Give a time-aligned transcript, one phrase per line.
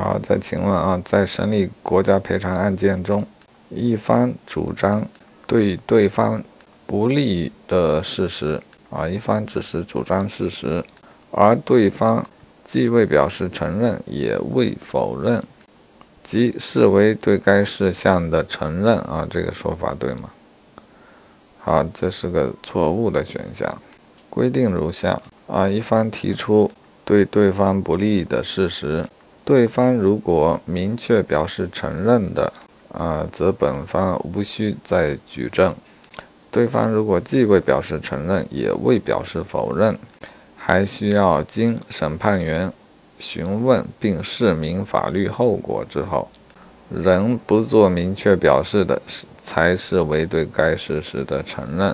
[0.00, 3.22] 好，再请问啊，在审理国家赔偿案件中，
[3.68, 5.06] 一方主张
[5.46, 6.42] 对对方
[6.86, 8.58] 不利的事实
[8.88, 10.82] 啊，一方只是主张事实，
[11.30, 12.24] 而对方
[12.64, 15.44] 既未表示承认，也未否认，
[16.24, 20.30] 即视为对该事项的承认啊，这个说法对吗？
[21.58, 23.70] 好，这是个错误的选项。
[24.30, 26.70] 规定如下啊，一方提出
[27.04, 29.04] 对对方不利的事实。
[29.50, 32.52] 对方如果明确表示承认的，
[32.92, 35.72] 啊，则本方无需再举证；
[36.52, 39.98] 对方如果既未表示承认，也未表示否认，
[40.56, 42.72] 还需要经审判员
[43.18, 46.30] 询问并释明法律后果之后，
[46.88, 49.02] 仍不做明确表示的，
[49.42, 51.88] 才视为对该事实的承认。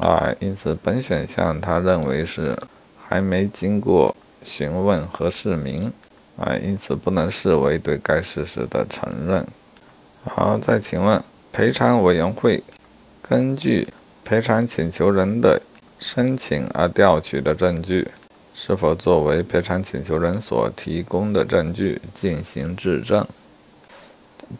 [0.00, 2.58] 啊，因此本选项他认为是
[3.00, 5.92] 还没经过询问和释明。
[6.40, 9.46] 啊，因此不能视为对该事实的承认。
[10.24, 12.62] 好，再请问，赔偿委员会
[13.20, 13.86] 根据
[14.24, 15.60] 赔偿请求人的
[15.98, 18.08] 申请而调取的证据，
[18.54, 23.26] 是否作为赔偿请求人所提供的证据进行质证？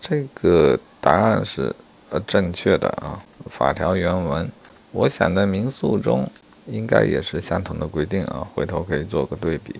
[0.00, 1.74] 这个答案是
[2.10, 3.18] 呃正确的啊。
[3.50, 4.50] 法条原文，
[4.92, 6.30] 我想在民诉中
[6.66, 9.74] 应该也是相同的规定啊，回头可以做个对比。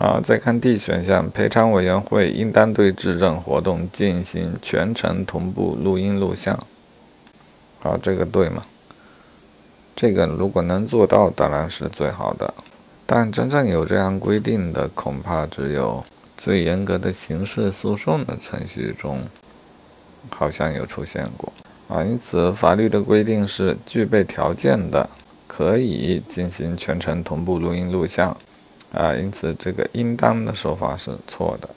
[0.00, 6.56] 好，再看 D 选项，赔偿委员会应当对质证活动进行全程同步录音录像。
[7.80, 8.62] 好，这个对吗？
[9.96, 12.54] 这个如果能做到，当然是最好的。
[13.06, 16.04] 但真正有这样规定的，恐怕只有
[16.36, 19.22] 最严格的刑事诉讼的程序中，
[20.30, 21.52] 好像有出现过。
[21.88, 25.10] 啊，因此法律的规定是具备条件的，
[25.48, 28.36] 可以进行全程同步录音录像。
[28.92, 31.68] 啊，因此这个应当的说法是错的。